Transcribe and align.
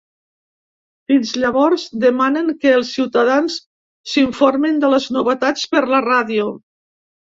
Fins 1.11 1.33
llavors, 1.41 1.83
demanen 2.05 2.49
que 2.63 2.73
els 2.77 2.93
ciutadans 2.99 3.59
s’informin 4.15 4.83
de 4.85 4.91
les 4.95 5.07
novetats 5.19 5.69
per 5.75 5.85
la 5.97 6.01
ràdio. 6.11 6.49